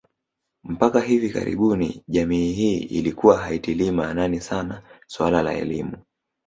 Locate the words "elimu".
5.53-5.97